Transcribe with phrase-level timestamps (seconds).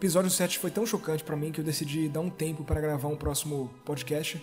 [0.00, 3.08] episódio 7 foi tão chocante para mim que eu decidi dar um tempo para gravar
[3.08, 4.42] um próximo podcast.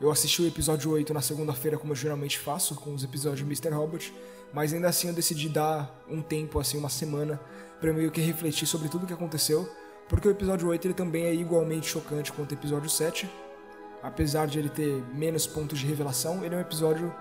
[0.00, 3.44] Eu assisti o episódio 8 na segunda-feira, como eu geralmente faço, com os episódios de
[3.44, 3.70] Mr.
[3.70, 4.14] Robot,
[4.52, 7.40] mas ainda assim eu decidi dar um tempo, assim, uma semana,
[7.80, 9.68] para meio que refletir sobre tudo o que aconteceu,
[10.08, 13.28] porque o episódio 8 ele também é igualmente chocante quanto o episódio 7.
[14.00, 17.12] Apesar de ele ter menos pontos de revelação, ele é um episódio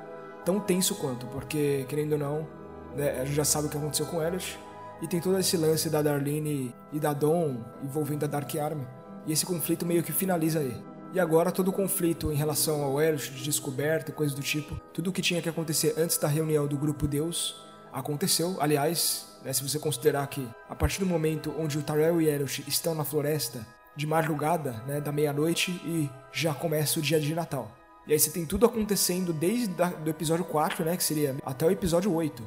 [0.46, 2.48] tão tenso quanto, porque, querendo ou não,
[2.96, 4.60] né, a gente já sabe o que aconteceu com Elliot,
[5.04, 8.88] e tem todo esse lance da Darlene e da Dawn envolvendo a Dark Army,
[9.28, 10.82] e esse conflito meio que finaliza aí.
[11.14, 14.80] E agora todo o conflito em relação ao Elliot de descoberta e coisas do tipo,
[14.94, 17.62] tudo o que tinha que acontecer antes da reunião do grupo Deus
[17.92, 18.56] aconteceu.
[18.62, 22.64] Aliás, né, se você considerar que a partir do momento onde o Tyrell e Elliot
[22.66, 27.70] estão na floresta, de madrugada, né, da meia-noite, e já começa o dia de Natal.
[28.08, 29.74] E aí você tem tudo acontecendo desde
[30.06, 32.44] o episódio 4, né, que seria até o episódio 8,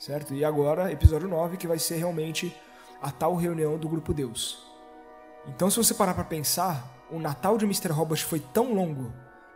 [0.00, 0.34] certo?
[0.34, 2.56] E agora, episódio 9, que vai ser realmente
[3.02, 4.64] a tal reunião do grupo Deus.
[5.46, 7.88] Então, se você parar para pensar, o Natal de Mr.
[7.88, 9.12] Robot foi tão longo,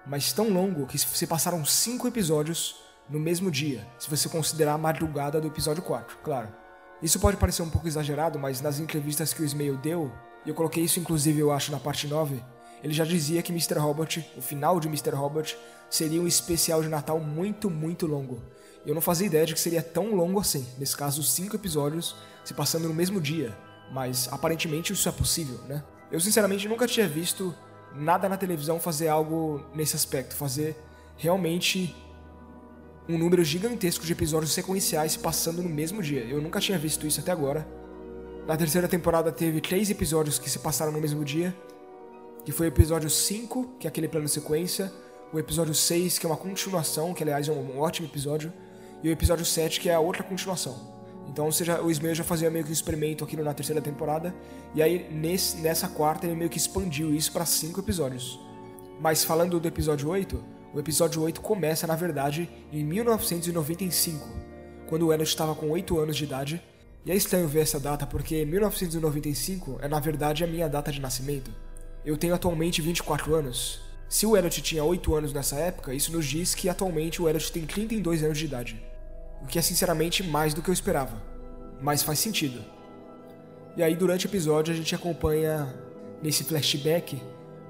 [0.06, 2.76] mas tão longo que se passaram cinco episódios
[3.08, 6.48] no mesmo dia, se você considerar a madrugada do episódio 4, claro.
[7.02, 10.12] Isso pode parecer um pouco exagerado, mas nas entrevistas que o Ismail deu,
[10.44, 12.42] e eu coloquei isso inclusive eu acho na parte 9,
[12.82, 13.78] ele já dizia que Mr.
[13.78, 15.10] Robot, o final de Mr.
[15.10, 15.56] Robot,
[15.88, 18.42] seria um especial de Natal muito, muito longo.
[18.86, 22.52] Eu não fazia ideia de que seria tão longo assim, nesse caso, cinco episódios se
[22.52, 23.56] passando no mesmo dia,
[23.90, 25.82] mas aparentemente isso é possível, né?
[26.10, 27.54] Eu sinceramente nunca tinha visto
[27.94, 30.76] nada na televisão fazer algo nesse aspecto, fazer
[31.16, 31.94] realmente
[33.08, 36.24] um número gigantesco de episódios sequenciais se passando no mesmo dia.
[36.24, 37.66] Eu nunca tinha visto isso até agora.
[38.46, 41.56] Na terceira temporada teve três episódios que se passaram no mesmo dia,
[42.44, 44.92] que foi o episódio 5, que é aquele plano sequência,
[45.32, 48.52] o episódio 6, que é uma continuação, que aliás é um ótimo episódio,
[49.04, 50.74] e o episódio 7, que é a outra continuação.
[51.28, 54.34] Então seja, o Ismael já fazia meio que um experimento aqui na terceira temporada,
[54.74, 58.40] e aí nesse, nessa quarta ele meio que expandiu isso para cinco episódios.
[58.98, 60.42] Mas falando do episódio 8,
[60.72, 64.26] o episódio 8 começa, na verdade, em 1995,
[64.88, 66.62] quando o Elliot estava com 8 anos de idade.
[67.04, 71.02] E é estranho ver essa data porque 1995 é na verdade a minha data de
[71.02, 71.50] nascimento.
[72.02, 73.82] Eu tenho atualmente 24 anos.
[74.08, 77.52] Se o Elliot tinha 8 anos nessa época, isso nos diz que atualmente o Elliot
[77.52, 78.93] tem 32 anos de idade
[79.44, 81.22] o que é sinceramente mais do que eu esperava,
[81.80, 82.64] mas faz sentido.
[83.76, 85.72] E aí, durante o episódio, a gente acompanha,
[86.22, 87.22] nesse flashback,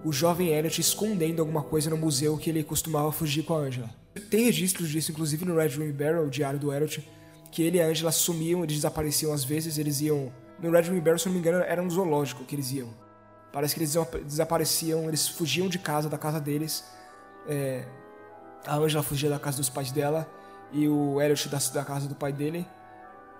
[0.04, 3.90] o jovem Elliot escondendo alguma coisa no museu que ele costumava fugir com a Angela.
[4.30, 7.06] Tem registros disso, inclusive no Red Room Barrel, o diário do Elliot,
[7.50, 10.32] que ele e a Angela sumiam, eles desapareciam às vezes, eles iam.
[10.62, 12.90] No Red Room Barrel, se não me engano, era um zoológico que eles iam.
[13.52, 13.96] Parece que eles
[14.26, 16.84] desapareciam, eles fugiam de casa, da casa deles.
[17.48, 17.84] É,
[18.64, 20.28] a Angela fugia da casa dos pais dela
[20.74, 22.66] e o Elliot da, da casa do pai dele.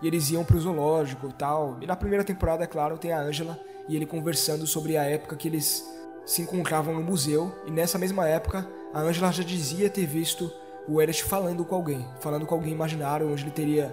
[0.00, 1.76] E eles iam pro zoológico e tal.
[1.80, 3.58] E na primeira temporada, é claro, tem a Angela
[3.88, 5.84] e ele conversando sobre a época que eles
[6.24, 7.54] se encontravam no museu.
[7.66, 10.50] E nessa mesma época, a Angela já dizia ter visto
[10.88, 13.92] o Elliot falando com alguém, falando com alguém imaginário, onde ele teria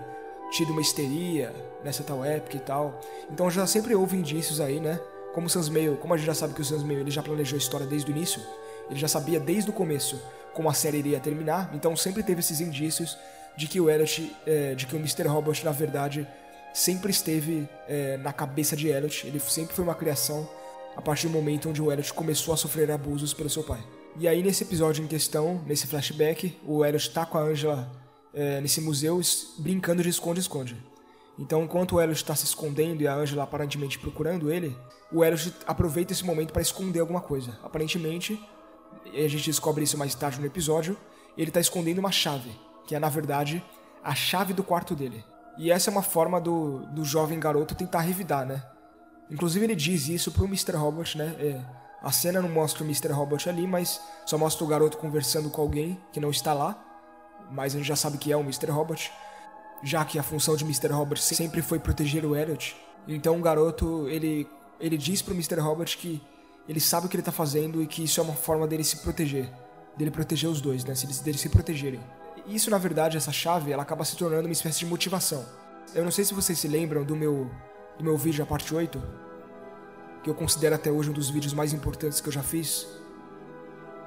[0.51, 1.53] tido uma histeria
[1.83, 2.99] nessa tal época e tal.
[3.29, 4.99] Então já sempre houve indícios aí, né?
[5.33, 7.23] Como o Sans Meio, como a gente já sabe que o Sans Meio ele já
[7.23, 8.41] planejou a história desde o início,
[8.89, 10.21] ele já sabia desde o começo
[10.53, 13.17] como a série iria terminar, então sempre teve esses indícios
[13.55, 15.27] de que o Elliot, é, de que o Mr.
[15.27, 16.27] Robot, na verdade,
[16.73, 20.49] sempre esteve é, na cabeça de Elliot, ele sempre foi uma criação
[20.95, 23.81] a partir do momento onde o Elliot começou a sofrer abusos pelo seu pai.
[24.17, 27.89] E aí, nesse episódio em questão, nesse flashback, o Elliot tá com a Angela
[28.33, 29.21] é, nesse museu
[29.57, 30.75] brincando de esconde-esconde.
[31.39, 34.75] Então, enquanto o Elliot está se escondendo e a Angela aparentemente procurando ele,
[35.11, 37.57] o Elliot aproveita esse momento para esconder alguma coisa.
[37.63, 38.39] Aparentemente,
[39.05, 40.97] e a gente descobre isso mais tarde no episódio,
[41.37, 42.51] ele está escondendo uma chave,
[42.87, 43.63] que é na verdade
[44.03, 45.23] a chave do quarto dele.
[45.57, 48.63] E essa é uma forma do, do jovem garoto tentar revidar, né?
[49.29, 50.75] Inclusive ele diz isso pro Mr.
[50.75, 51.35] Robot, né?
[51.39, 51.61] É,
[52.01, 53.11] a cena não mostra o Mr.
[53.11, 56.83] Robot ali, mas só mostra o garoto conversando com alguém que não está lá.
[57.51, 58.71] Mas a gente já sabe que é o Mr.
[58.71, 59.11] Robot,
[59.83, 60.87] já que a função de Mr.
[60.87, 62.75] Robot sempre foi proteger o Elliot.
[63.07, 64.47] Então o garoto, ele,
[64.79, 65.59] ele diz pro Mr.
[65.59, 66.21] Robot que
[66.67, 68.97] ele sabe o que ele tá fazendo e que isso é uma forma dele se
[68.97, 69.49] proteger.
[69.97, 70.93] Dele proteger os dois, né?
[71.23, 71.99] Deles se protegerem.
[72.47, 75.45] Isso, na verdade, essa chave, ela acaba se tornando uma espécie de motivação.
[75.93, 77.49] Eu não sei se vocês se lembram do meu,
[77.97, 79.01] do meu vídeo, a parte 8,
[80.23, 82.87] que eu considero até hoje um dos vídeos mais importantes que eu já fiz,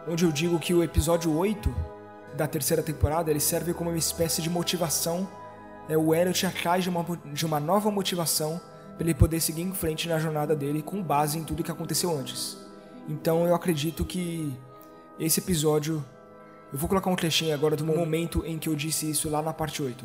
[0.08, 1.74] onde eu digo que o episódio 8
[2.34, 5.28] da terceira temporada, ele serve como uma espécie de motivação,
[5.88, 8.60] é o Elliot atrás de uma, de uma nova motivação
[8.96, 12.16] para ele poder seguir em frente na jornada dele com base em tudo que aconteceu
[12.16, 12.56] antes.
[13.08, 14.52] Então eu acredito que
[15.18, 16.04] esse episódio.
[16.72, 19.52] Eu vou colocar um trechinho agora do momento em que eu disse isso lá na
[19.52, 20.04] parte 8.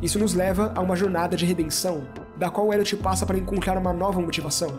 [0.00, 3.92] Isso nos leva a uma jornada de redenção da qual Elliot passa para encontrar uma
[3.92, 4.78] nova motivação.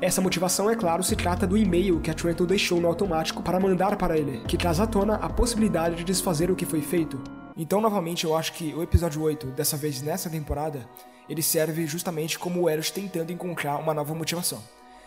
[0.00, 3.58] Essa motivação, é claro, se trata do e-mail que a Trenton deixou no automático para
[3.58, 7.18] mandar para ele, que traz à tona a possibilidade de desfazer o que foi feito.
[7.56, 10.86] Então, novamente, eu acho que o episódio 8, dessa vez nessa temporada,
[11.26, 14.62] ele serve justamente como o Elliot tentando encontrar uma nova motivação.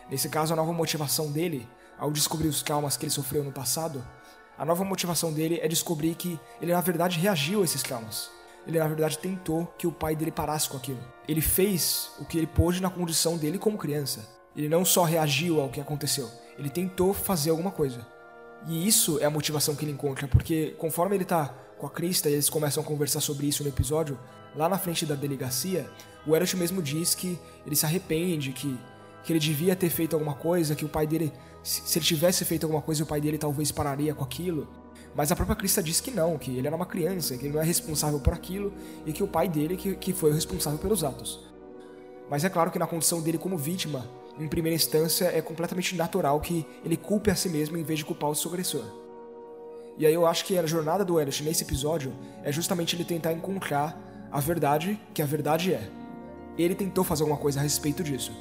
[0.10, 1.68] Nesse caso, a nova motivação dele,
[2.00, 4.04] ao descobrir os traumas que ele sofreu no passado,
[4.58, 8.32] a nova motivação dele é descobrir que ele na verdade reagiu a esses traumas.
[8.66, 11.00] Ele na verdade tentou que o pai dele parasse com aquilo.
[11.28, 14.28] Ele fez o que ele pôde na condição dele como criança.
[14.56, 18.06] Ele não só reagiu ao que aconteceu, ele tentou fazer alguma coisa.
[18.68, 22.30] E isso é a motivação que ele encontra, porque conforme ele tá com a Krista
[22.30, 24.20] e eles começam a conversar sobre isso no episódio,
[24.56, 25.90] lá na frente da delegacia,
[26.28, 28.78] o Elliot mesmo diz que ele se arrepende, que,
[29.24, 31.32] que ele devia ter feito alguma coisa, que o pai dele,
[31.64, 34.68] se ele tivesse feito alguma coisa, o pai dele talvez pararia com aquilo.
[35.16, 37.62] Mas a própria Krista diz que não, que ele era uma criança, que ele não
[37.62, 38.74] é responsável por aquilo
[39.06, 41.48] e que o pai dele que, que foi o responsável pelos atos.
[42.30, 46.40] Mas é claro que na condição dele como vítima, em primeira instância, é completamente natural
[46.40, 49.09] que ele culpe a si mesmo em vez de culpar o seu agressor.
[50.00, 53.34] E aí eu acho que a jornada do Elliot nesse episódio é justamente ele tentar
[53.34, 54.00] encontrar
[54.32, 55.90] a verdade que a verdade é.
[56.58, 58.32] Ele tentou fazer alguma coisa a respeito disso.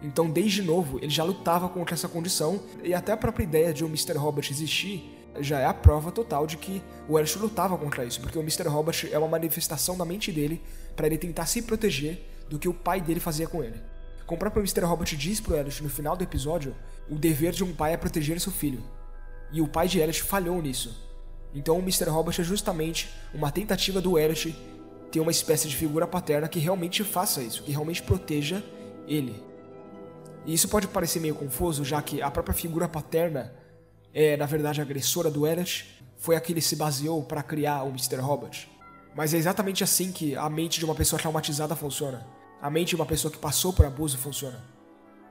[0.00, 3.84] Então, desde novo, ele já lutava contra essa condição, e até a própria ideia de
[3.84, 4.12] o Mr.
[4.16, 8.38] Robert existir já é a prova total de que o Elliot lutava contra isso, porque
[8.38, 8.68] o Mr.
[8.68, 10.62] Robert é uma manifestação da mente dele
[10.94, 13.80] para ele tentar se proteger do que o pai dele fazia com ele.
[14.24, 14.82] Como o próprio Mr.
[14.82, 16.76] Robert diz pro Elliot no final do episódio,
[17.10, 18.82] o dever de um pai é proteger seu filho.
[19.54, 20.94] E o pai de Elliot falhou nisso.
[21.54, 22.10] Então o Mr.
[22.10, 24.54] Robert é justamente uma tentativa do Elliot
[25.10, 28.62] ter uma espécie de figura paterna que realmente faça isso, que realmente proteja
[29.06, 29.40] ele.
[30.44, 33.54] E isso pode parecer meio confuso, já que a própria figura paterna
[34.12, 37.82] é, na verdade, a agressora do Elliot, foi a que ele se baseou para criar
[37.82, 38.16] o Mr.
[38.16, 38.70] Robot.
[39.14, 42.26] Mas é exatamente assim que a mente de uma pessoa traumatizada funciona.
[42.60, 44.60] A mente de uma pessoa que passou por abuso funciona.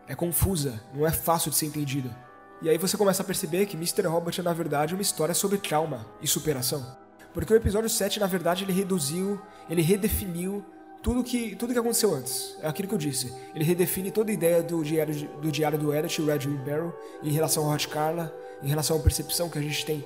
[0.07, 2.13] É confusa, não é fácil de ser entendido.
[2.63, 4.07] E aí você começa a perceber que Mr.
[4.07, 6.95] Robot é na verdade uma história sobre trauma e superação.
[7.33, 10.63] Porque o episódio 7, na verdade, ele reduziu, ele redefiniu
[11.01, 12.55] tudo que, tudo que aconteceu antes.
[12.61, 13.33] É aquilo que eu disse.
[13.53, 17.31] Ele redefine toda a ideia do diário, do diário do Elliot, o Red Barrow, em
[17.31, 18.33] relação ao Hot Carla,
[18.63, 20.05] em relação à percepção que a gente tem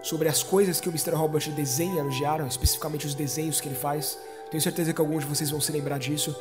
[0.00, 1.10] sobre as coisas que o Mr.
[1.10, 4.16] Robot desenha no diário, especificamente os desenhos que ele faz.
[4.48, 6.36] Tenho certeza que alguns de vocês vão se lembrar disso.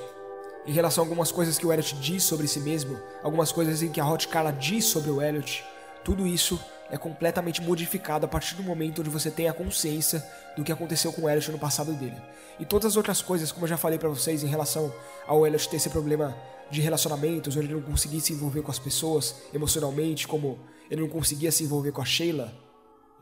[0.68, 3.90] Em relação a algumas coisas que o Elliot diz sobre si mesmo, algumas coisas em
[3.90, 5.64] que a Hot Carla diz sobre o Elliot,
[6.04, 6.60] tudo isso
[6.92, 10.22] é completamente modificado a partir do momento onde você tem a consciência
[10.58, 12.22] do que aconteceu com o Elliot no passado dele.
[12.60, 14.94] E todas as outras coisas, como eu já falei para vocês em relação
[15.26, 16.36] ao Elliot ter esse problema
[16.70, 20.60] de relacionamentos, onde ele não conseguia se envolver com as pessoas emocionalmente, como
[20.92, 22.54] ele não conseguia se envolver com a Sheila,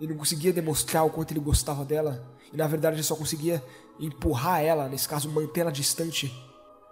[0.02, 3.64] ele não conseguia demonstrar o quanto ele gostava dela, e na verdade ele só conseguia
[4.00, 6.34] empurrar ela, nesse caso mantê-la distante.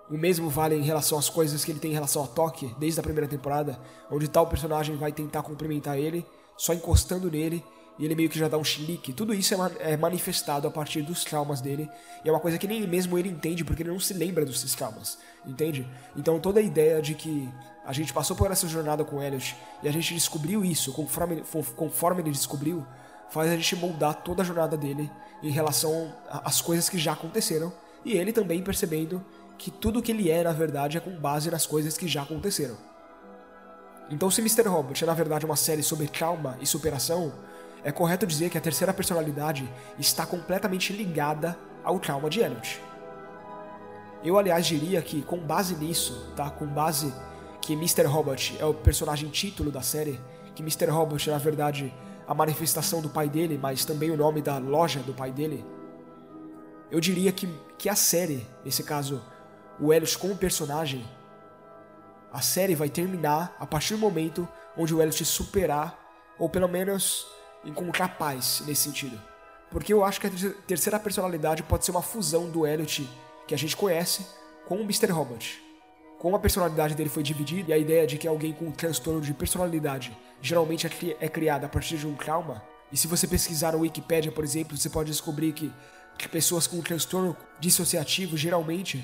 [0.09, 2.99] O mesmo vale em relação às coisas que ele tem em relação a Toque, desde
[2.99, 3.79] a primeira temporada,
[4.11, 6.25] onde tal personagem vai tentar cumprimentar ele,
[6.57, 7.63] só encostando nele,
[7.97, 9.13] e ele meio que já dá um chilique.
[9.13, 11.89] Tudo isso é, manifestado a partir dos traumas dele,
[12.23, 14.61] e é uma coisa que nem mesmo ele entende, porque ele não se lembra dos
[14.75, 15.87] traumas, entende?
[16.15, 17.49] Então toda a ideia de que
[17.85, 21.43] a gente passou por essa jornada com Elliot e a gente descobriu isso, conforme,
[21.75, 22.85] conforme ele descobriu,
[23.29, 25.09] faz a gente moldar toda a jornada dele
[25.41, 27.73] em relação às coisas que já aconteceram
[28.05, 29.23] e ele também percebendo
[29.57, 32.75] que tudo que ele é, na verdade, é com base nas coisas que já aconteceram.
[34.09, 34.67] Então, se Mr.
[34.67, 37.33] Robot é na verdade uma série sobre trauma e superação,
[37.83, 42.81] é correto dizer que a terceira personalidade está completamente ligada ao trauma de Elliot.
[44.23, 46.49] Eu, aliás, diria que, com base nisso, tá?
[46.49, 47.13] com base
[47.61, 48.03] que Mr.
[48.03, 50.19] Robot é o personagem título da série,
[50.55, 50.85] que Mr.
[50.85, 51.93] Robot é na verdade
[52.27, 55.65] a manifestação do pai dele, mas também o nome da loja do pai dele,
[56.91, 57.47] eu diria que,
[57.77, 59.21] que a série, nesse caso,
[59.79, 61.05] o Elliot como personagem,
[62.31, 64.47] a série vai terminar a partir do momento
[64.77, 65.99] onde o Elliot superar,
[66.37, 67.27] ou pelo menos
[67.63, 69.19] encontrar paz nesse sentido.
[69.69, 70.31] Porque eu acho que a
[70.67, 73.09] terceira personalidade pode ser uma fusão do Elliot
[73.47, 74.25] que a gente conhece
[74.65, 75.11] com o Mr.
[75.11, 75.63] Robot
[76.23, 79.19] como a personalidade dele foi dividida e a ideia de que alguém com um transtorno
[79.19, 83.73] de personalidade geralmente é, é criada a partir de um trauma, e se você pesquisar
[83.73, 85.69] no Wikipedia, por exemplo, você pode descobrir que,
[86.17, 89.03] que pessoas com transtorno dissociativo geralmente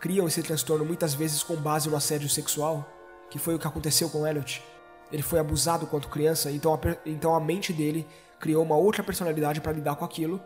[0.00, 2.86] criam esse transtorno muitas vezes com base no assédio sexual,
[3.30, 4.62] que foi o que aconteceu com Elliot.
[5.10, 8.06] Ele foi abusado quando criança, então a, então a mente dele
[8.38, 10.40] criou uma outra personalidade para lidar com aquilo,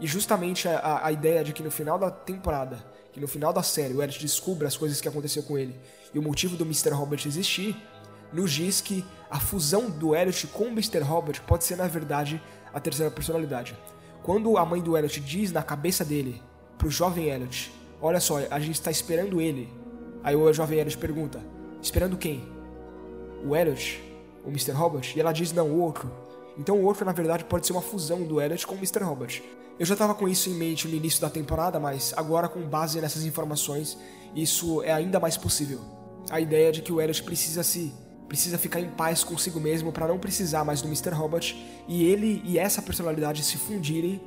[0.00, 3.62] e justamente a, a ideia de que no final da temporada que no final da
[3.62, 5.78] série o Elliot descubra as coisas que aconteceu com ele
[6.12, 6.90] e o motivo do Mr.
[6.90, 7.76] Robert existir,
[8.32, 10.98] nos diz que a fusão do Elliot com o Mr.
[10.98, 12.42] Robert pode ser, na verdade,
[12.72, 13.76] a terceira personalidade.
[14.24, 16.40] Quando a mãe do Elliot diz na cabeça dele,
[16.78, 19.68] pro jovem Elliot, olha só, a gente está esperando ele.
[20.22, 21.42] Aí o jovem Elliot pergunta,
[21.82, 22.42] esperando quem?
[23.46, 24.02] O Elliot?
[24.42, 24.72] O Mr.
[24.72, 25.14] Robot?
[25.14, 26.10] E ela diz, não, o outro.
[26.56, 29.04] Então o outro, na verdade, pode ser uma fusão do Elliot com o Mr.
[29.04, 29.44] Robot.
[29.78, 33.02] Eu já estava com isso em mente no início da temporada, mas agora, com base
[33.02, 33.98] nessas informações,
[34.34, 35.80] isso é ainda mais possível.
[36.30, 37.92] A ideia de que o Elliot precisa se
[38.28, 41.10] precisa ficar em paz consigo mesmo para não precisar mais do Mr.
[41.10, 44.20] Robot e ele e essa personalidade se fundirem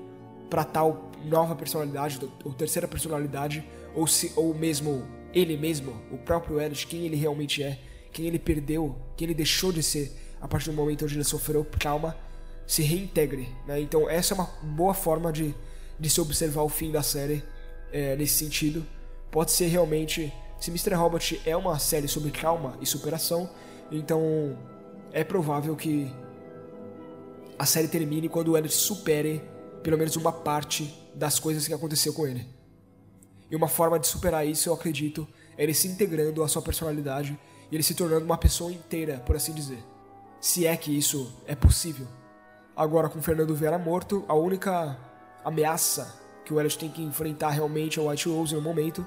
[0.49, 6.59] para tal nova personalidade ou terceira personalidade ou se ou mesmo ele mesmo, o próprio
[6.59, 7.77] Elliot, quem ele realmente é,
[8.11, 11.65] quem ele perdeu, quem ele deixou de ser a partir do momento onde ele sofreu
[11.65, 12.15] trauma,
[12.65, 13.49] se reintegre.
[13.67, 13.81] Né?
[13.81, 15.53] Então essa é uma boa forma de,
[15.99, 17.43] de se observar o fim da série
[17.91, 18.85] é, nesse sentido.
[19.31, 20.93] Pode ser realmente, se Mr.
[20.93, 23.49] Robot é uma série sobre trauma e superação,
[23.91, 24.57] então
[25.11, 26.13] é provável que
[27.57, 29.41] a série termine quando o Elliot supere
[29.81, 32.45] pelo menos uma parte das coisas que aconteceu com ele.
[33.49, 35.27] E uma forma de superar isso, eu acredito,
[35.57, 37.37] é ele se integrando à sua personalidade
[37.71, 39.83] e ele se tornando uma pessoa inteira, por assim dizer.
[40.39, 42.07] Se é que isso é possível.
[42.75, 44.97] Agora, com Fernando Vera morto, a única
[45.43, 46.13] ameaça
[46.45, 49.05] que o Elliot tem que enfrentar realmente é o White Rose no momento.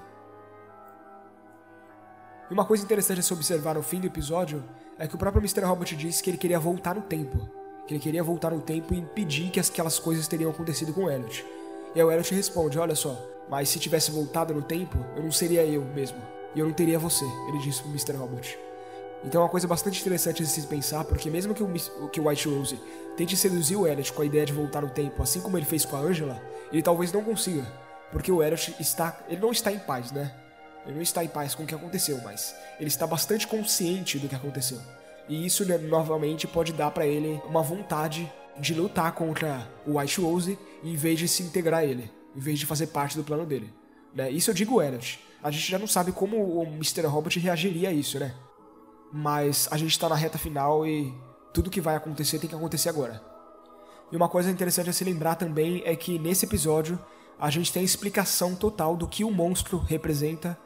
[2.50, 4.64] E uma coisa interessante a se observar no fim do episódio
[4.98, 5.60] é que o próprio Mr.
[5.64, 7.48] Robot disse que ele queria voltar no tempo.
[7.86, 11.10] Que ele queria voltar no tempo e impedir que aquelas coisas teriam acontecido com o
[11.10, 11.46] Elliot.
[11.94, 13.16] E aí o Elliot responde: Olha só,
[13.48, 16.18] mas se tivesse voltado no tempo, eu não seria eu mesmo.
[16.52, 18.14] E eu não teria você, ele disse pro Mr.
[18.14, 18.58] Robot.
[19.24, 22.28] Então é uma coisa bastante interessante de se pensar, porque mesmo que o, que o
[22.28, 22.80] White Rose
[23.16, 25.84] tente seduzir o Elliot com a ideia de voltar no tempo, assim como ele fez
[25.84, 26.42] com a Angela,
[26.72, 27.62] ele talvez não consiga,
[28.10, 30.34] porque o Elliot está, ele não está em paz, né?
[30.84, 34.28] Ele não está em paz com o que aconteceu, mas ele está bastante consciente do
[34.28, 34.80] que aconteceu.
[35.28, 40.20] E isso né, novamente pode dar para ele uma vontade de lutar contra o White
[40.20, 43.46] Rose em vez de se integrar a ele, em vez de fazer parte do plano
[43.46, 43.72] dele.
[44.14, 44.30] Né?
[44.30, 45.20] Isso eu digo Elliot.
[45.42, 47.06] A gente já não sabe como o Mr.
[47.06, 48.34] Robot reagiria a isso, né?
[49.12, 51.12] mas a gente está na reta final e
[51.52, 53.22] tudo que vai acontecer tem que acontecer agora.
[54.12, 56.98] E uma coisa interessante a se lembrar também é que nesse episódio
[57.38, 60.58] a gente tem a explicação total do que o monstro representa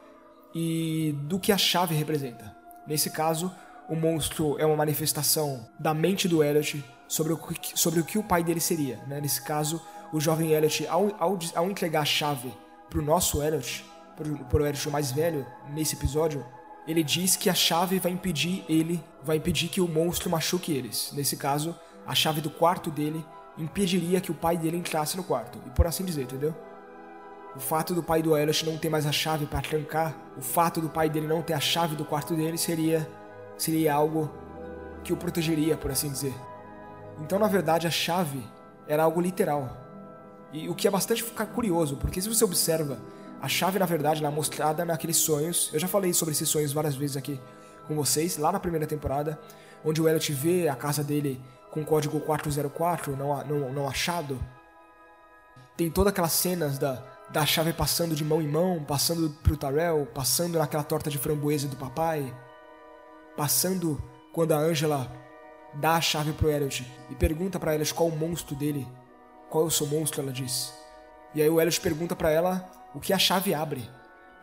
[0.55, 2.55] e do que a chave representa.
[2.87, 3.51] Nesse caso,
[3.89, 7.39] o monstro é uma manifestação da mente do Elliot sobre o,
[7.75, 8.97] sobre o que o pai dele seria.
[9.05, 9.19] Né?
[9.19, 9.81] Nesse caso,
[10.13, 12.53] o jovem Elliot, ao, ao, ao entregar a chave
[12.89, 13.85] para o nosso Elliot,
[14.15, 16.45] para o Elliot mais velho, nesse episódio,
[16.87, 21.11] ele diz que a chave vai impedir ele, vai impedir que o monstro machuque eles.
[21.13, 21.75] Nesse caso,
[22.07, 23.25] a chave do quarto dele
[23.57, 25.59] impediria que o pai dele entrasse no quarto.
[25.65, 26.55] E por assim dizer, entendeu?
[27.55, 30.81] O fato do pai do Elliot não ter mais a chave para trancar, o fato
[30.81, 33.07] do pai dele não ter a chave do quarto dele seria
[33.57, 34.29] seria algo
[35.03, 36.33] que o protegeria, por assim dizer.
[37.21, 38.43] Então, na verdade, a chave
[38.87, 39.77] era algo literal.
[40.51, 42.99] E o que é bastante curioso, porque se você observa
[43.41, 45.69] a chave, na verdade, ela é mostrada naqueles sonhos.
[45.73, 47.39] Eu já falei sobre esses sonhos várias vezes aqui
[47.87, 49.39] com vocês, lá na primeira temporada,
[49.83, 54.39] onde o Elliot vê a casa dele com o código 404 não, não, não achado.
[55.77, 57.03] Tem todas aquelas cenas da,
[57.35, 61.67] da chave passando de mão em mão, passando pro Tarell, passando naquela torta de framboesa
[61.67, 62.33] do papai,
[63.35, 64.01] passando
[64.31, 65.11] quando a Angela
[65.73, 68.87] dá a chave pro Elliot e pergunta para Elliot qual o monstro dele.
[69.49, 70.73] Qual é o seu monstro, ela diz.
[71.33, 73.85] E aí o Elliot pergunta para ela o que a chave abre.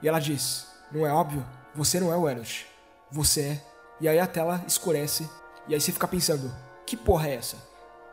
[0.02, 1.42] E ela diz: Não é óbvio?
[1.74, 2.66] Você não é o Elliot.
[3.10, 3.64] Você é.
[4.02, 5.26] E aí a tela escurece.
[5.66, 7.56] E aí você fica pensando: Que porra é essa?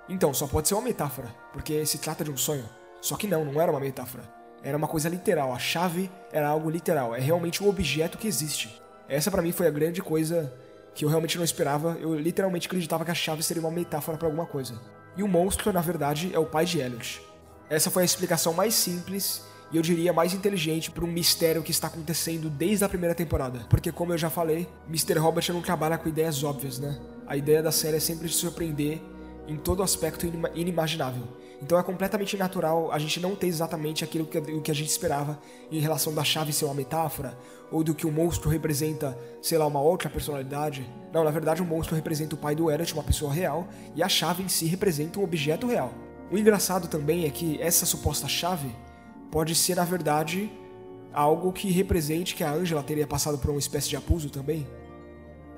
[0.08, 2.64] Então, só pode ser uma metáfora, porque se trata de um sonho.
[3.02, 4.39] Só que não, não era uma metáfora.
[4.64, 5.54] Era uma coisa literal.
[5.54, 7.16] A chave era algo literal.
[7.16, 8.82] É realmente um objeto que existe.
[9.08, 10.54] Essa para mim foi a grande coisa
[10.94, 11.98] que eu realmente não esperava.
[12.00, 14.80] Eu literalmente acreditava que a chave seria uma metáfora para alguma coisa.
[15.16, 17.22] E o monstro, na verdade, é o pai de Elliot.
[17.70, 21.72] Essa foi a explicação mais simples e eu diria mais inteligente para um mistério que
[21.72, 23.66] está acontecendo desde a primeira temporada.
[23.70, 25.20] Porque, como eu já falei, Mr.
[25.20, 27.00] Robert não trabalha com ideias óbvias, né?
[27.28, 29.00] A ideia da série é sempre te surpreender
[29.50, 30.26] em todo aspecto
[30.56, 31.24] inimaginável.
[31.62, 34.90] Então é completamente natural a gente não ter exatamente aquilo que, o que a gente
[34.90, 35.40] esperava
[35.70, 37.38] em relação da chave ser uma metáfora,
[37.72, 40.90] ou do que o monstro representa, sei lá, uma outra personalidade.
[41.12, 44.08] Não, na verdade o monstro representa o pai do Elliot, uma pessoa real, e a
[44.08, 45.94] chave em si representa um objeto real.
[46.32, 48.74] O engraçado também é que essa suposta chave
[49.32, 50.52] pode ser, na verdade,
[51.12, 54.66] algo que represente que a Angela teria passado por uma espécie de abuso também.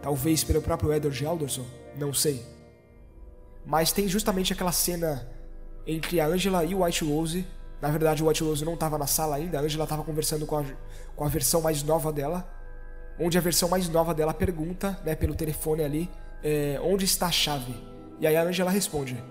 [0.02, 1.66] Talvez pelo próprio Edward Alderson,
[1.98, 2.44] não sei.
[3.66, 5.28] Mas tem justamente aquela cena
[5.86, 7.46] entre a Angela e o White Rose.
[7.82, 10.58] Na verdade, o White Rose não estava na sala ainda, a Angela estava conversando com
[10.58, 10.64] a,
[11.16, 12.48] com a versão mais nova dela.
[13.20, 16.10] Onde a versão mais nova dela pergunta, né, pelo telefone ali,
[16.44, 17.76] é, onde está a chave?
[18.20, 19.22] E aí a Angela responde: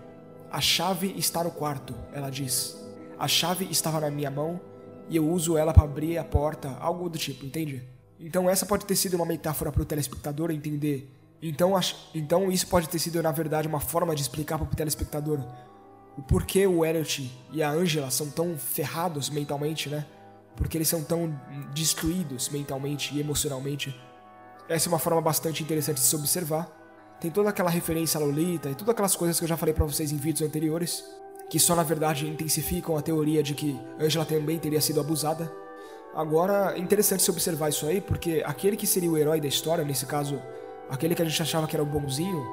[0.50, 2.76] A chave está no quarto, ela diz.
[3.18, 4.60] A chave estava na minha mão
[5.08, 7.82] e eu uso ela para abrir a porta, algo do tipo, entende?
[8.18, 11.10] Então essa pode ter sido uma metáfora para o telespectador entender.
[11.42, 11.72] Então,
[12.14, 15.40] então isso pode ter sido na verdade uma forma de explicar para o telespectador
[16.16, 20.04] o porquê o Elliot e a Angela são tão ferrados mentalmente, né?
[20.56, 21.34] Porque eles são tão
[21.72, 23.98] destruídos mentalmente e emocionalmente.
[24.68, 26.68] Essa é uma forma bastante interessante de se observar.
[27.20, 29.84] Tem toda aquela referência a Lolita e todas aquelas coisas que eu já falei para
[29.84, 31.04] vocês em vídeos anteriores,
[31.48, 35.50] que só na verdade intensificam a teoria de que Angela também teria sido abusada.
[36.14, 39.84] Agora, é interessante se observar isso aí, porque aquele que seria o herói da história,
[39.84, 40.40] nesse caso,
[40.90, 42.44] aquele que a gente achava que era o bonzinho,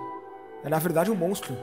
[0.64, 1.58] é na verdade um monstro.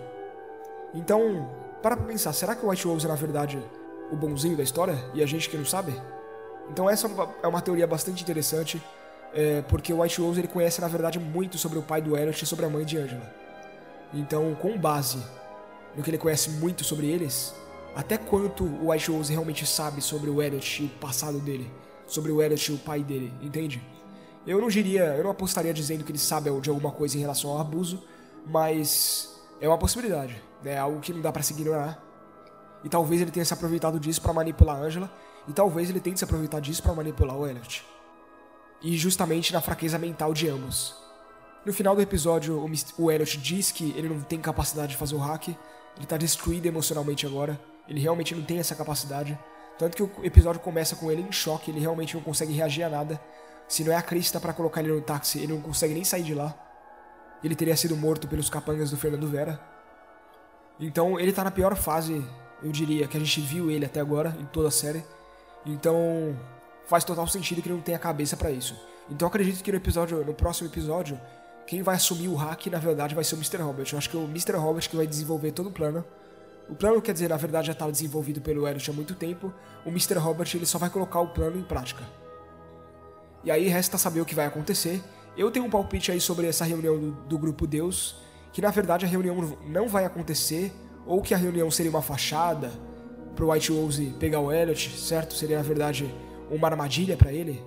[0.93, 1.49] Então,
[1.83, 3.63] para pensar, será que o White Wolves é na verdade
[4.11, 5.95] o bonzinho da história e a gente que não sabe?
[6.71, 7.09] Então essa
[7.43, 8.83] é uma teoria bastante interessante,
[9.33, 12.43] é, porque o White Wolves ele conhece na verdade muito sobre o pai do Elliot
[12.43, 13.33] e sobre a mãe de Angela.
[14.13, 15.19] Então, com base
[15.97, 17.55] no que ele conhece muito sobre eles,
[17.95, 21.71] até quanto o White Wolves realmente sabe sobre o Elliot e o passado dele,
[22.07, 23.83] sobre o Elliot e o pai dele, entende?
[24.47, 27.51] Eu não diria, eu não apostaria dizendo que ele sabe de alguma coisa em relação
[27.51, 28.03] ao abuso,
[28.47, 30.73] mas é uma possibilidade, né?
[30.73, 32.03] É algo que não dá para se ignorar.
[32.85, 35.11] E talvez ele tenha se aproveitado disso para manipular Angela,
[35.49, 37.85] e talvez ele tente se aproveitar disso para manipular o Elliot.
[38.83, 40.95] E justamente na fraqueza mental de ambos.
[41.65, 42.63] No final do episódio,
[42.99, 45.49] o Elliot diz que ele não tem capacidade de fazer o hack,
[45.97, 47.59] ele tá destruído emocionalmente agora,
[47.89, 49.39] ele realmente não tem essa capacidade.
[49.79, 52.91] Tanto que o episódio começa com ele em choque, ele realmente não consegue reagir a
[52.91, 53.19] nada.
[53.69, 56.23] Se não é a Krista para colocar ele no táxi, ele não consegue nem sair
[56.23, 56.55] de lá
[57.45, 59.61] ele teria sido morto pelos capangas do Fernando Vera.
[60.81, 62.25] Então ele tá na pior fase,
[62.63, 65.05] eu diria, que a gente viu ele até agora em toda a série.
[65.67, 66.35] Então
[66.87, 68.75] faz total sentido que ele não tenha cabeça para isso.
[69.11, 71.21] Então acredito que no episódio, no próximo episódio,
[71.67, 73.59] quem vai assumir o hack na verdade vai ser o Mr.
[73.59, 73.87] Robert.
[73.93, 74.57] Eu acho que é o Mr.
[74.57, 76.03] Robert que vai desenvolver todo o plano.
[76.69, 79.53] O plano, quer dizer, na verdade já estava desenvolvido pelo Elliot há muito tempo.
[79.85, 80.15] O Mr.
[80.15, 82.03] Robert ele só vai colocar o plano em prática.
[83.45, 85.03] E aí resta saber o que vai acontecer
[85.37, 88.17] eu tenho um palpite aí sobre essa reunião do, do grupo Deus,
[88.53, 90.73] que na verdade a reunião não vai acontecer,
[91.07, 92.71] ou que a reunião seria uma fachada
[93.35, 95.35] pro White Wolves pegar o Elliot, certo?
[95.35, 96.13] Seria na verdade
[96.51, 97.61] uma armadilha para ele,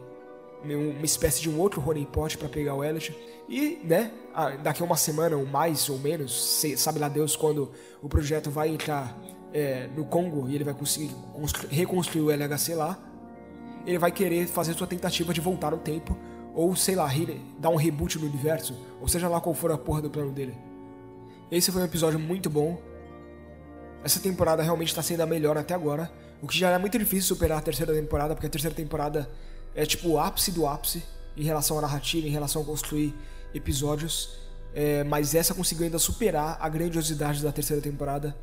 [0.63, 3.15] uma espécie de um outro Pot para pegar o Elliot.
[3.49, 4.11] E, né,
[4.63, 8.69] daqui a uma semana ou mais ou menos, sabe lá Deus quando o projeto vai
[8.69, 9.17] entrar
[9.53, 11.13] é, no Congo e ele vai conseguir
[11.69, 12.97] reconstruir o LHC lá,
[13.87, 16.15] ele vai querer fazer sua tentativa de voltar no tempo
[16.53, 17.07] ou sei lá,
[17.59, 20.57] dar um reboot no universo, ou seja lá qual for a porra do plano dele.
[21.51, 22.81] Esse foi um episódio muito bom.
[24.03, 27.35] Essa temporada realmente está sendo a melhor até agora, o que já é muito difícil
[27.35, 29.29] superar a terceira temporada, porque a terceira temporada
[29.75, 31.03] é tipo o ápice do ápice
[31.37, 33.13] em relação à narrativa, em relação a construir
[33.53, 34.39] episódios.
[34.73, 38.35] É, mas essa conseguiu ainda superar a grandiosidade da terceira temporada.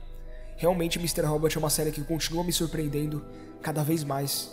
[0.56, 1.22] Realmente, Mr.
[1.22, 3.24] Robot é uma série que continua me surpreendendo
[3.60, 4.50] cada vez mais.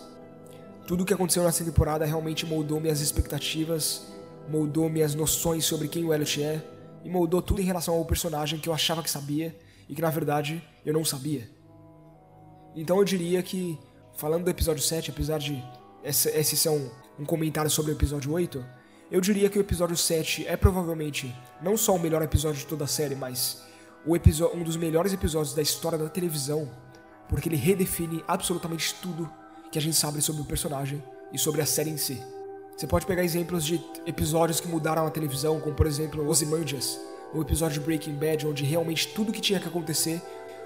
[0.91, 4.07] Tudo o que aconteceu nessa temporada realmente moldou minhas expectativas,
[4.49, 6.61] moldou minhas noções sobre quem o Elliot é
[7.05, 10.09] e moldou tudo em relação ao personagem que eu achava que sabia e que na
[10.09, 11.49] verdade eu não sabia.
[12.75, 13.79] Então eu diria que,
[14.17, 15.63] falando do episódio 7, apesar de
[16.03, 18.61] esse ser um, comentário sobre o episódio 8,
[19.09, 22.83] eu diria que o episódio 7 é provavelmente não só o melhor episódio de toda
[22.83, 23.63] a série, mas
[24.05, 26.69] um dos melhores episódios da história da televisão,
[27.29, 29.39] porque ele redefine absolutamente tudo
[29.71, 32.21] que a gente sabe sobre o personagem e sobre a série em si.
[32.75, 36.99] Você pode pegar exemplos de episódios que mudaram a televisão, como por exemplo Ozymandias,
[37.33, 40.21] o episódio de Breaking Bad, onde realmente tudo que tinha que acontecer,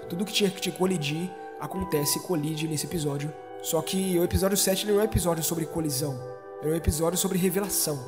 [0.08, 3.32] tudo que tinha que colidir, acontece e colide nesse episódio.
[3.62, 6.18] Só que o episódio 7 não é um episódio sobre colisão,
[6.62, 7.98] é um episódio sobre revelação.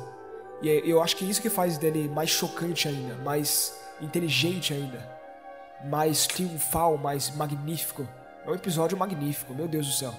[0.61, 4.73] E é, eu acho que é isso que faz dele mais chocante ainda, mais inteligente
[4.73, 5.07] ainda,
[5.85, 8.07] mais triunfal, mais magnífico.
[8.45, 10.13] É um episódio magnífico, meu Deus do céu.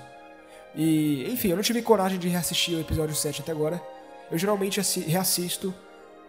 [0.75, 3.83] E, enfim, eu não tive coragem de reassistir o episódio 7 até agora.
[4.31, 5.75] Eu geralmente reassisto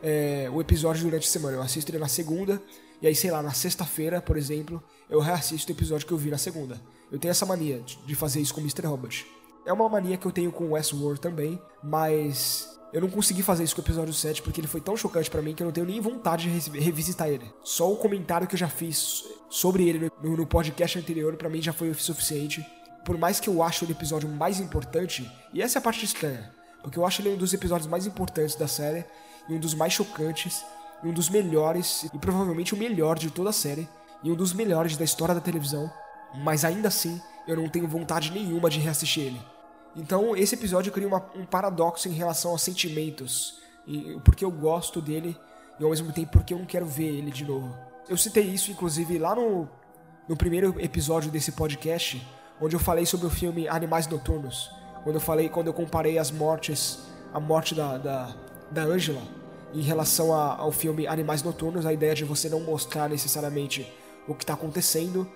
[0.01, 1.57] é, o episódio durante a semana.
[1.57, 2.61] Eu assisto ele na segunda,
[3.01, 6.29] e aí, sei lá, na sexta-feira, por exemplo, eu reassisto o episódio que eu vi
[6.29, 6.79] na segunda.
[7.11, 8.85] Eu tenho essa mania de fazer isso com o Mr.
[8.87, 9.25] Robot.
[9.65, 13.75] É uma mania que eu tenho com Westworld também, mas eu não consegui fazer isso
[13.75, 15.87] com o episódio 7 porque ele foi tão chocante para mim que eu não tenho
[15.87, 17.45] nem vontade de revisitar ele.
[17.63, 21.71] Só o comentário que eu já fiz sobre ele no, podcast anterior para mim já
[21.71, 22.65] foi o suficiente
[23.03, 26.51] por mais que eu ache o episódio mais importante, e essa é a parte estranha,
[26.81, 29.05] porque eu acho ele um dos episódios mais importantes da série,
[29.49, 30.63] e um dos mais chocantes,
[31.03, 33.87] e um dos melhores, e provavelmente o melhor de toda a série,
[34.23, 35.91] e um dos melhores da história da televisão,
[36.43, 39.41] mas ainda assim eu não tenho vontade nenhuma de reassistir ele.
[39.95, 45.01] Então esse episódio cria uma, um paradoxo em relação aos sentimentos, e, porque eu gosto
[45.01, 45.35] dele,
[45.79, 47.75] e ao mesmo tempo porque eu não quero ver ele de novo.
[48.07, 49.67] Eu citei isso, inclusive, lá no,
[50.27, 52.21] no primeiro episódio desse podcast,
[52.61, 54.71] onde eu falei sobre o filme Animais Noturnos,
[55.03, 56.99] quando eu falei, quando eu comparei as mortes,
[57.33, 58.35] a morte da, da,
[58.69, 59.21] da Angela
[59.73, 63.91] em relação a, ao filme Animais Noturnos, a ideia de você não mostrar necessariamente
[64.27, 65.27] o que está acontecendo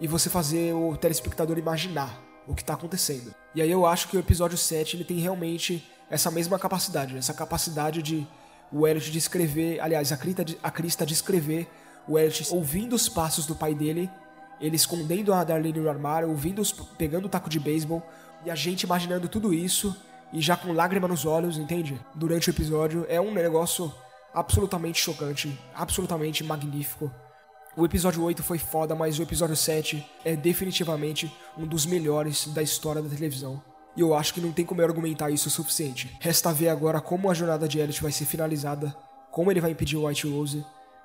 [0.00, 3.34] e você fazer o telespectador imaginar o que está acontecendo.
[3.54, 7.34] E aí eu acho que o episódio 7 ele tem realmente essa mesma capacidade, essa
[7.34, 8.26] capacidade de
[8.72, 10.16] o Elliot descrever, aliás, a
[10.70, 11.68] Krista, a descrever
[12.08, 14.08] o Elliot ouvindo os passos do pai dele,
[14.60, 18.02] ele escondendo a Darlene no armário, ouvindo os, pegando o taco de beisebol,
[18.44, 19.96] e a gente imaginando tudo isso
[20.32, 22.00] e já com lágrima nos olhos, entende?
[22.14, 23.06] Durante o episódio.
[23.08, 23.92] É um negócio
[24.32, 27.10] absolutamente chocante, absolutamente magnífico.
[27.76, 32.62] O episódio 8 foi foda, mas o episódio 7 é definitivamente um dos melhores da
[32.62, 33.62] história da televisão.
[33.96, 36.16] E eu acho que não tem como eu argumentar isso o suficiente.
[36.20, 38.94] Resta ver agora como a jornada de Elliot vai ser finalizada,
[39.30, 40.64] como ele vai impedir o White Rose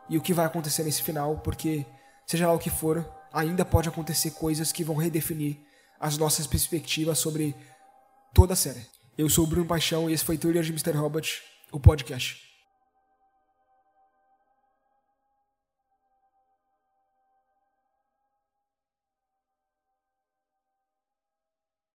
[0.09, 1.85] e o que vai acontecer nesse final, porque,
[2.25, 5.57] seja lá o que for, ainda pode acontecer coisas que vão redefinir
[5.99, 7.53] as nossas perspectivas sobre
[8.33, 8.85] toda a série.
[9.17, 10.91] Eu sou o Bruno Paixão e esse foi Thriller de Mr.
[10.91, 12.54] Robot, o podcast.